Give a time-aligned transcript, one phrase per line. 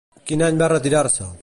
[0.29, 1.33] Quin any va retirar-se?